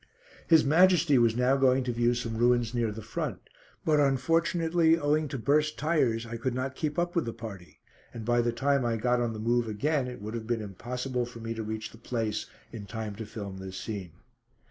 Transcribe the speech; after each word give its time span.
His 0.47 0.65
Majesty 0.65 1.19
was 1.19 1.35
now 1.35 1.57
going 1.57 1.83
to 1.83 1.91
view 1.91 2.15
some 2.15 2.35
ruins 2.39 2.73
near 2.73 2.91
the 2.91 3.03
front, 3.03 3.39
but 3.85 3.99
unfortunately, 3.99 4.97
owing 4.97 5.27
to 5.27 5.37
burst 5.37 5.77
tyres, 5.77 6.25
I 6.25 6.37
could 6.37 6.55
not 6.55 6.73
keep 6.73 6.97
up 6.97 7.15
with 7.15 7.25
the 7.25 7.33
party, 7.33 7.77
and 8.11 8.25
by 8.25 8.41
the 8.41 8.51
time 8.51 8.83
I 8.83 8.97
got 8.97 9.21
on 9.21 9.33
the 9.33 9.39
move 9.39 9.67
again 9.67 10.07
it 10.07 10.19
would 10.19 10.33
have 10.33 10.47
been 10.47 10.63
impossible 10.63 11.27
for 11.27 11.37
me 11.39 11.53
to 11.53 11.61
reach 11.61 11.91
the 11.91 11.99
place 11.99 12.47
in 12.71 12.87
time 12.87 13.13
to 13.17 13.27
film 13.27 13.57
this 13.57 13.77
scene. 13.77 14.13